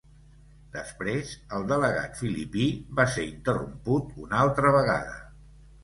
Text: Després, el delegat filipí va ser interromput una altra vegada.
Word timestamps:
Després, 0.77 1.33
el 1.59 1.67
delegat 1.73 2.17
filipí 2.23 2.67
va 3.01 3.07
ser 3.19 3.29
interromput 3.35 4.21
una 4.27 4.45
altra 4.45 4.77
vegada. 4.83 5.19